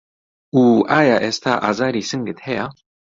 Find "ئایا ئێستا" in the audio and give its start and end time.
0.91-1.53